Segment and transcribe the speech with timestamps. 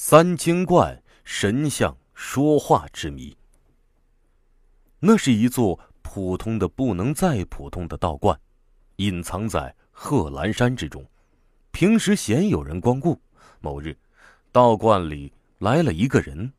[0.00, 3.36] 三清观神像说话之谜。
[5.00, 8.38] 那是一座普通的不能再普通的道观，
[8.96, 11.04] 隐藏在贺兰山之中，
[11.72, 13.20] 平时鲜有人光顾。
[13.58, 13.98] 某日，
[14.52, 16.52] 道观里来了一个人，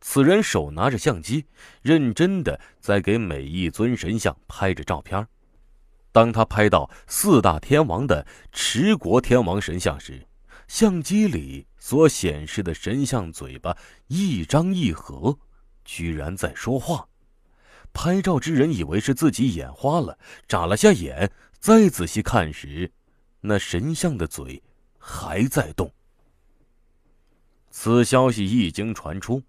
[0.00, 1.44] 此人手拿着相机，
[1.82, 5.28] 认真的在给每一尊神像拍着照片。
[6.12, 10.26] 当他拍到四大天王的持国天王神像时，
[10.66, 13.76] 相机里所显示的神像嘴巴
[14.08, 15.38] 一张一合，
[15.84, 17.06] 居然在说话。
[17.92, 20.18] 拍照之人以为是自己眼花了，
[20.48, 21.30] 眨了下眼，
[21.60, 22.90] 再仔细看时，
[23.40, 24.60] 那神像的嘴
[24.98, 25.88] 还在动。
[27.70, 29.40] 此消息一经传出，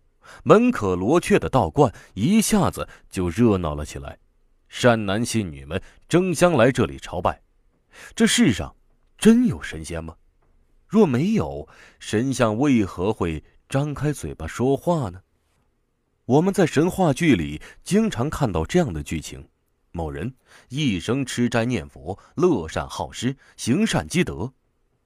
[0.43, 4.15] 门可罗雀的道观一下子就热闹了起来。
[4.69, 7.41] 善男信女们争相来这里朝拜。
[8.13, 8.75] 这世上
[9.17, 10.15] 真有神仙吗？
[10.87, 11.67] 若没有，
[11.99, 15.21] 神像为何会张开嘴巴说话呢？
[16.25, 19.47] 我们在神话剧里经常看到这样的剧情：
[19.91, 20.33] 某人
[20.69, 24.51] 一生吃斋念佛，乐善好施，行善积德。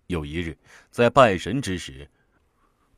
[0.07, 0.57] 有一日，
[0.89, 2.09] 在拜神之时，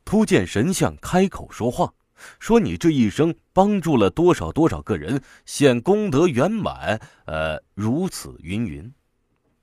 [0.04, 1.92] 突见神像开口说话。
[2.38, 8.92] 说你这一生帮助了多少多少个人，现功德圆满，呃，如此云云，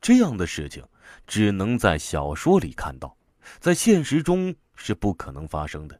[0.02, 0.84] 这样的事情
[1.28, 3.16] 只能在小说里看到，
[3.59, 6.00] 在现实中是不可能发生的。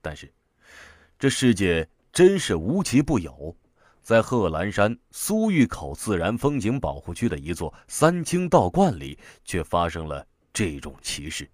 [0.00, 0.32] 但是，
[1.18, 3.56] 这世界真是无奇不有，
[4.02, 11.50] 在贺兰山苏峪口自然风景保护区的一座三清道观里，却发生了这种奇事。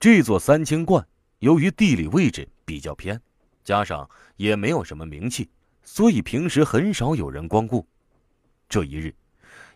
[0.00, 1.06] 这座三清观
[1.38, 2.48] 由于地理位置。
[2.66, 3.20] 比较偏，
[3.62, 5.50] 加上也没有什么名气，
[5.82, 7.86] 所以平时很少有人光顾。
[8.70, 9.14] 这一日，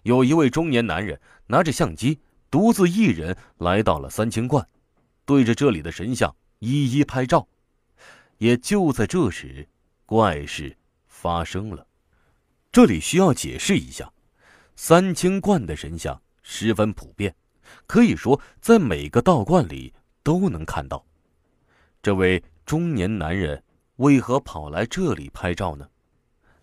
[0.02, 4.66] 有一位中年男人拿着相机，独自一人来到了三清观，
[5.24, 7.46] 对着这里的神像一一拍照。
[8.38, 9.68] 也就在这时，
[10.06, 11.86] 怪事发生了。
[12.70, 14.12] 这里需要解释一下，
[14.76, 17.34] 三清观的神像十分普遍，
[17.86, 19.92] 可以说在每个道观里
[20.22, 21.04] 都能看到。
[22.02, 22.42] 这位。
[22.68, 23.62] 中年男人
[23.96, 25.88] 为何跑来这里拍照呢？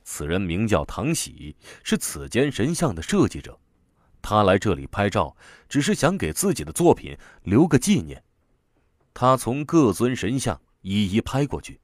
[0.05, 3.59] 此人名叫唐喜，是此间神像的设计者。
[4.21, 5.35] 他来这里拍照，
[5.67, 8.23] 只是想给自己的作品留个纪念。
[9.13, 11.79] 他从各尊神像一一拍过去，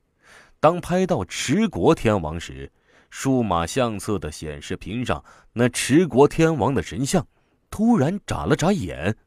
[0.59, 2.71] 当拍到持国天王时，
[3.09, 7.27] 数码相册的显示屏上那持国天王的神像
[7.69, 9.17] 突然眨了眨眼。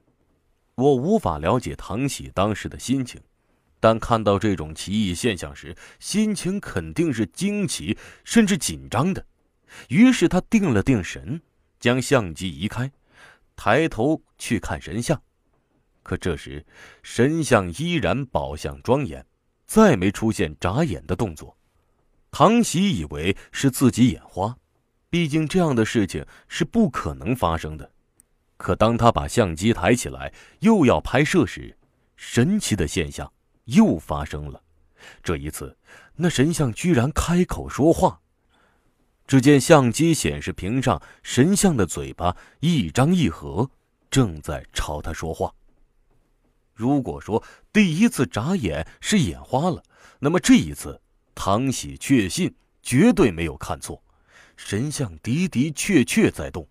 [0.76, 3.21] 我无法了解唐喜当时的心情。
[3.84, 9.22] 但看到这种奇异现象时，心情肯定是惊奇甚至紧张的。
[9.89, 11.39] 于是他定了定神，
[11.78, 12.91] 将相机移开，
[13.55, 15.21] 抬头去看神像。
[16.03, 16.65] 可这时，
[17.03, 19.23] 神像依然宝相庄严，
[19.67, 21.55] 再没出现眨眼的动作。
[22.31, 24.56] 唐喜以为是自己眼花，
[25.11, 27.93] 毕竟这样的事情是不可能发生的。
[28.56, 31.77] 可当他把相机抬起来，又要拍摄时，
[32.17, 33.31] 神奇的现象。
[33.64, 34.62] 又发生了，
[35.22, 35.76] 这一次，
[36.16, 38.20] 那神像居然开口说话。
[39.26, 43.70] 只见相机显示屏上，神像的嘴巴一张一合，
[44.10, 45.52] 正在朝他说话。
[46.75, 47.42] 如果说
[47.72, 49.82] 第一次眨眼是眼花了，
[50.19, 51.00] 那么这一次，
[51.34, 54.02] 唐喜确信绝对没有看错，
[54.56, 56.66] 神像的的确确在动。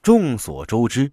[0.00, 1.10] 众所周知，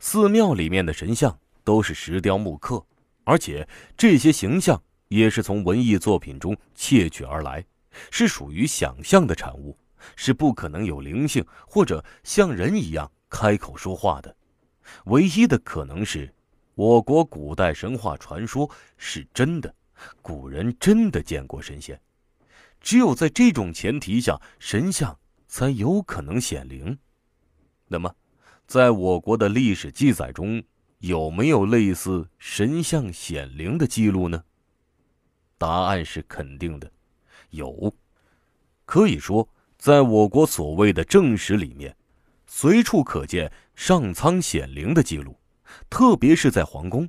[0.00, 2.84] 寺庙里面的神像都是石雕木刻。
[3.28, 7.62] 而且这些形象也是从文艺作品中窃取而来，
[8.10, 9.76] 是属于想象的产物，
[10.16, 14.34] 是不可能有灵性或者像人一样开口说话的。
[15.04, 16.32] 唯一的可能是，
[16.74, 18.66] 我国古代神话传说
[18.96, 19.74] 是真的，
[20.22, 22.00] 古人真的见过神仙。
[22.80, 25.14] 只有在这种前提下，神像
[25.46, 26.96] 才有可能显灵。
[27.88, 28.10] 那么，
[28.66, 30.64] 在我国的历史记载中。
[30.98, 34.42] 有没有类似神像显灵的记录呢？
[35.56, 36.90] 答案是肯定的，
[37.50, 37.94] 有。
[38.84, 41.96] 可以说，在我国所谓的正史里面，
[42.46, 45.38] 随处可见上苍显灵的记录。
[45.90, 47.08] 特别是在皇宫，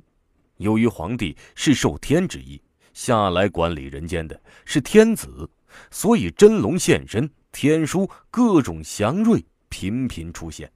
[0.58, 2.60] 由于皇帝是受天之意
[2.92, 5.48] 下来管理人间的，是天子，
[5.90, 10.70] 所以真龙现身、天书各种祥瑞频频出现。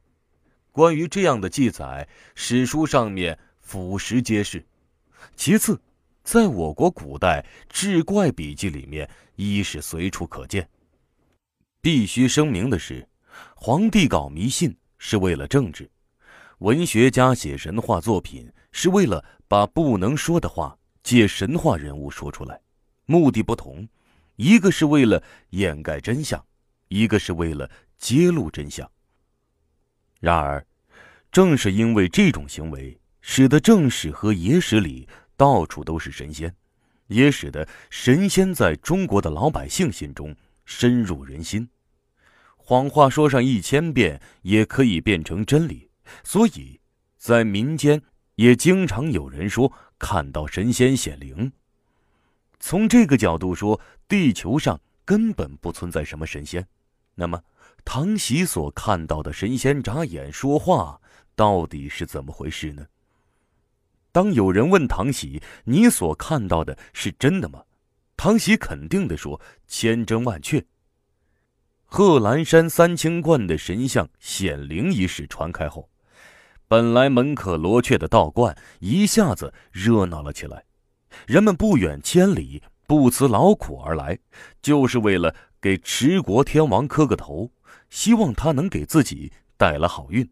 [0.74, 4.66] 关于这样的记载，史书上面俯拾皆是。
[5.36, 5.80] 其次，
[6.24, 10.68] 在我国古代志怪笔记里面，亦是随处可见。
[11.80, 13.08] 必须声明的是，
[13.54, 15.88] 皇帝搞迷信是为了政治，
[16.58, 22.60] 文学家写神话作品是为了把不能说的话借神话人物说出来，
[23.06, 23.88] 目的不同，
[24.34, 26.44] 一个是为了掩盖真相，
[26.88, 28.90] 一个是为了揭露真相。
[30.24, 30.64] 然而，
[31.30, 35.06] 正是因为这种行为，使得正史和野史里
[35.36, 36.54] 到处都是神仙，
[37.08, 40.34] 也使得神仙在中国的老百姓心中
[40.64, 41.68] 深入人心。
[42.56, 45.90] 谎话说上一千遍，也可以变成真理。
[46.22, 46.80] 所以，
[47.18, 48.00] 在民间
[48.36, 51.52] 也经常有人说看到神仙显灵。
[52.58, 53.78] 从这个角度说，
[54.08, 56.66] 地球上根本不存在什么神仙。
[57.14, 57.38] 那么，
[57.84, 61.00] 唐喜所看到的神仙眨眼说话，
[61.36, 62.86] 到底是怎么回事呢？
[64.10, 67.62] 当有人问唐喜：“你所看到的是真的吗？”
[68.16, 70.64] 唐喜肯定地说：“千真万确。”
[71.84, 75.88] 贺兰山三清观的神像显灵一事传开后，
[76.66, 80.64] 本来门可罗雀的道观一下子热闹了起来。
[81.26, 84.18] 人们不远千里、不辞劳苦而来，
[84.62, 87.50] 就是为了给持国天王磕个头，
[87.90, 90.28] 希望他能给自己带来好运。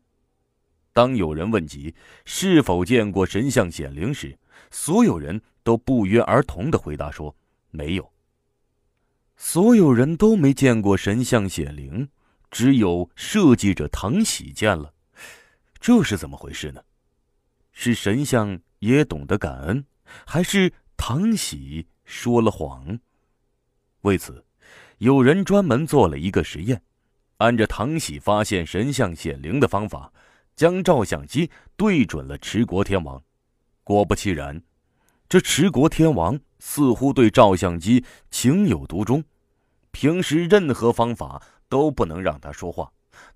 [0.92, 1.94] 当有人问及
[2.24, 4.38] 是否见过神像显灵时，
[4.70, 7.34] 所有人都不约而同的回答说
[7.70, 8.12] ：“没有。”
[9.36, 12.08] 所有人都没见过神像显灵，
[12.50, 14.92] 只有设计者唐喜见了，
[15.80, 16.82] 这是怎么回事呢？
[17.72, 19.84] 是神像也懂得感恩，
[20.26, 22.98] 还是唐喜说了谎？
[24.02, 24.44] 为此，
[24.98, 26.82] 有人专门做了一个实验，
[27.42, 30.12] 按着唐喜发现神像显灵的方法，
[30.54, 33.20] 将照相机对准了持国天王。
[33.82, 34.62] 果不其然，
[35.28, 39.22] 这持国天王似乎对照相机情有独钟。
[39.90, 42.88] 平时任何方法都不能让他说话，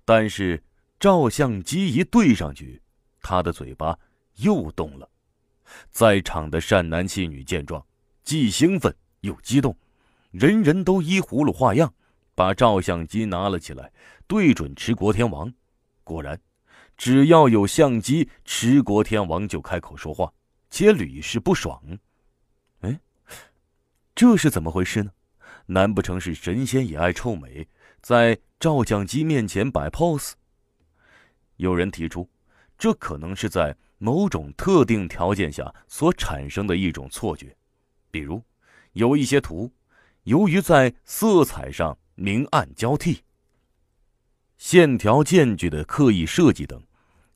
[0.05, 0.63] 但是
[1.01, 2.81] 照相机一对上去，
[3.21, 3.99] 他的嘴巴
[4.37, 5.09] 又动了。
[5.91, 7.85] 在场的善男信女见状，
[8.23, 9.77] 既兴奋又激动，
[10.31, 11.93] 人人都依葫芦画样，
[12.37, 13.91] 把照相机拿了起来，
[14.27, 15.51] 对准持国天王。
[16.03, 16.39] 果然，
[16.95, 20.31] 只要有相机，持国天王就开口说话，
[20.69, 21.81] 且屡试不爽。
[22.81, 22.99] 哎，
[24.13, 25.11] 这是怎么回事呢？
[25.65, 27.67] 难不成是神仙也爱臭美，
[28.01, 30.33] 在照相机面前摆 pose？
[31.55, 32.29] 有人提出，
[32.77, 37.57] 这可能是在某种特定条件下所产生的一种错觉，
[38.11, 38.43] 比如
[38.93, 39.71] 有一些图，
[40.25, 43.21] 由于在色彩上明暗交替、
[44.57, 46.83] 线条间距的刻意设计等，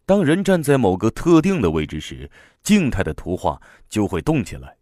[0.05, 2.29] 当人站在某个特定的位置时，
[2.61, 4.75] 静态的图画就会动起来。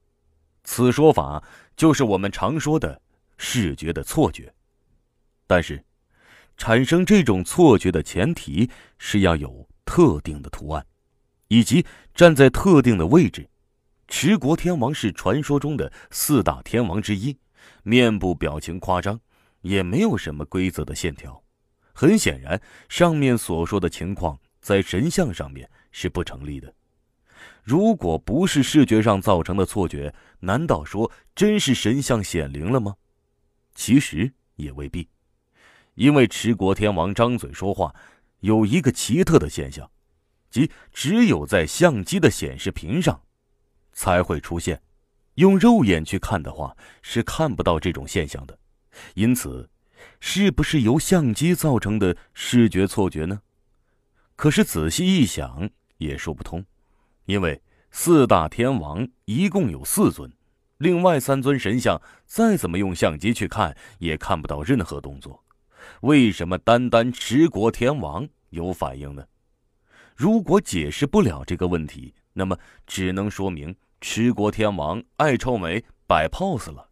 [0.63, 1.44] 此说法
[1.75, 3.00] 就是我们常说的。
[3.42, 4.54] 视觉的错觉，
[5.48, 5.81] 但是，
[6.57, 10.86] 产生这种错觉的前提是要有特定的图案，
[11.48, 13.50] 以及站在特定的位置。
[14.10, 17.38] 持国天王是传说中的四大天王之一，
[17.84, 19.18] 面部表情夸张，
[19.61, 21.44] 也没有什么规则的线条。
[21.94, 26.73] 很显然，上面所说的情况在神像上面是不成立的。
[27.63, 32.95] 如果不是视觉上造成的错觉，难道说真是神像显灵了吗？
[33.75, 35.07] 其实也未必，
[35.95, 37.95] 因为持国天王张嘴说话
[38.39, 39.89] 有一个奇特的现象，
[40.50, 43.21] 即只有在相机的显示屏上
[43.94, 44.81] 才会出现，
[45.35, 48.59] 用肉眼去看的话是看不到这种现象的。
[49.15, 49.70] 因此，
[50.20, 53.41] 是不是由相机造成的视觉错觉呢？
[54.36, 56.65] 可是仔细一想也说不通，
[57.25, 60.32] 因为四大天王一共有四尊。
[60.77, 65.44] 另外三尊神像再怎么用相机去看，也看不到任何动作。
[66.01, 69.25] 为什么单单持国天王有反应呢？
[70.15, 76.88] 如果解释不了这个问题，那么只能说明持国天王爱臭美、摆 pose 了。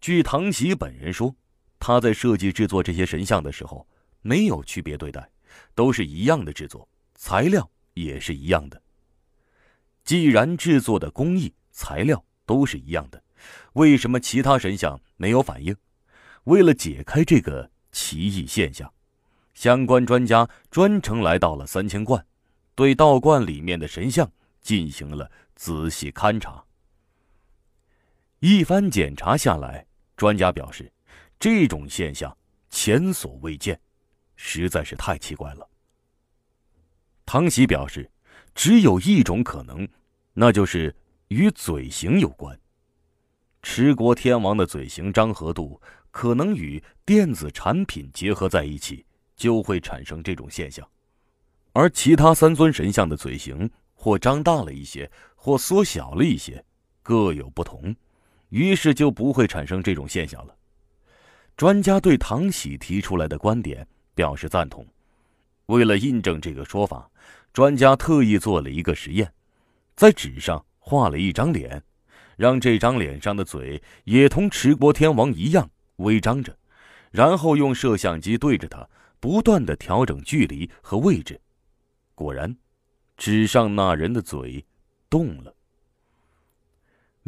[0.00, 1.34] 据唐喜本人说，
[1.78, 3.86] 他在设计制作这些神像的时候，
[4.22, 5.28] 没有区别对待，
[5.74, 8.80] 都是一样的制作，材料也是一样的。
[10.04, 13.22] 既然制作的工艺、材料，都是一样的，
[13.74, 15.76] 为什么其他神像没有反应？
[16.44, 18.90] 为了解开这个奇异现象，
[19.52, 22.24] 相关专家专程来到了三清观，
[22.74, 24.30] 对道观里面的神像
[24.62, 26.64] 进行了仔细勘察。
[28.38, 29.87] 一番检查下来，
[30.18, 30.92] 专家表示，
[31.38, 32.36] 这种现象
[32.68, 33.80] 前所未见，
[34.36, 35.66] 实在是太奇怪了。
[37.24, 38.10] 汤喜表示，
[38.54, 39.88] 只有一种可能，
[40.34, 40.94] 那就是。
[41.28, 42.58] 与嘴型有关，
[43.60, 45.78] 持国天王的嘴型张合度
[46.10, 49.04] 可能与电子产品结合在一起，
[49.36, 50.82] 就会产生这种现象；
[51.74, 56.64] 而其他三尊神像的嘴型或张大了一些，或缩小了一些，
[57.02, 57.94] 各有不同，
[58.48, 60.54] 于是就不会产生这种现象了。
[61.56, 64.86] 专家对唐喜提出来的观点表示赞同。
[65.66, 67.10] 为了印证这个说法，
[67.52, 69.30] 专家特意做了一个实验，
[69.96, 71.82] 在纸上画了一张脸，
[72.36, 76.56] 让这张脸上的嘴也同持国天王一样微张着，
[77.10, 78.88] 然后用摄像机对着他，
[79.20, 81.38] 不断的调整距离和位置。
[82.14, 82.56] 果然，
[83.16, 84.64] 纸上那人的嘴
[85.10, 85.54] 动了。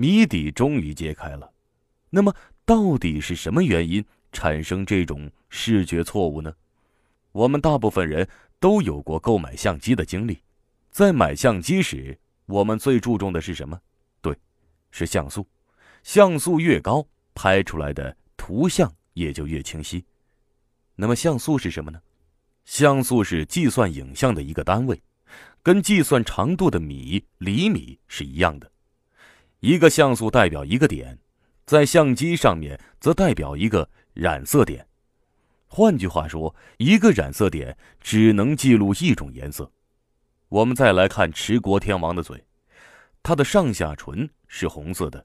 [0.01, 1.53] 谜底终于揭开了。
[2.09, 4.03] 那么，到底是什么原因？
[4.33, 6.51] 产生这种视觉错误呢？
[7.33, 8.27] 我们大部分人
[8.59, 10.39] 都有过购买相机的经历，
[10.91, 13.79] 在买相机时，我们最注重的是什么？
[14.23, 14.35] 对，
[14.91, 15.47] 是像素。
[16.03, 20.03] 像素越高，拍出来的图像也就越清晰。
[20.95, 22.01] 那么，像素是什么呢？
[22.65, 24.99] 像素是计算影像的一个单位，
[25.63, 28.70] 跟计算长度的米、厘米是一样的。
[29.61, 31.19] 一个像素代表一个点，
[31.65, 33.89] 在相机上面则代表一个。
[34.13, 34.87] 染色点，
[35.69, 39.71] 换句话说，一个染色点只能记录一种颜色。
[40.49, 42.45] 我们再来看持国天王的嘴，
[43.23, 45.25] 它的上下唇是红色的，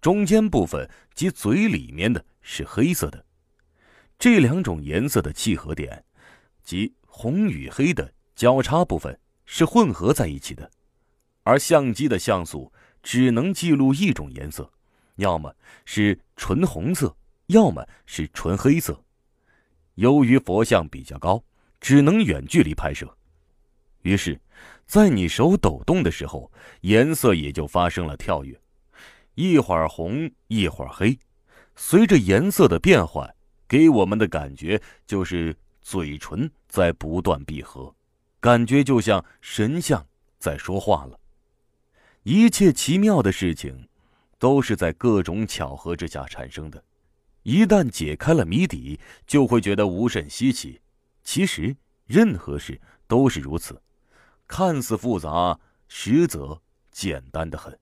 [0.00, 3.24] 中间部分及嘴里面的是黑色的。
[4.18, 6.04] 这两种颜色的契合点，
[6.64, 10.68] 即红与黑的交叉部分是混合在一起的。
[11.44, 12.72] 而相机的像素
[13.04, 14.68] 只能记录一种颜色，
[15.14, 17.16] 要么是纯红色。
[17.48, 18.98] 要么是纯黑色，
[19.96, 21.44] 由于佛像比较高，
[21.78, 23.06] 只能远距离拍摄，
[24.00, 24.40] 于是，
[24.86, 28.58] 在你手抖动的时候，颜色也就发生了跳跃，
[29.34, 31.18] 一会儿红，一会儿黑，
[31.76, 33.30] 随着颜色的变换，
[33.68, 37.94] 给我们的感觉就是嘴唇在不断闭合，
[38.40, 40.02] 感觉就像神像
[40.38, 41.20] 在说话了。
[42.24, 43.86] 一切奇妙的事情，
[44.38, 46.82] 都是在各种巧合之下产生的。
[47.42, 50.80] 一旦解开了谜底，就会觉得无甚稀奇。
[51.22, 51.76] 其实，
[52.06, 53.78] 任何事都是如此，
[54.48, 56.58] 看似复杂，实则
[56.90, 57.78] 简单的很。